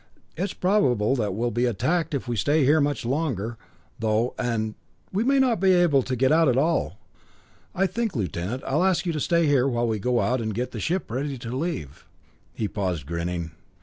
[0.35, 3.57] It's probable that we'll be attacked if we stay here much longer,
[3.99, 4.73] though and
[5.13, 6.97] we may not be able to get out at all.
[7.75, 10.71] I think, Lieutenant, I'll ask you to stay here while we go out and get
[10.71, 12.07] the ship ready to leave."
[12.51, 13.51] He paused, grinning.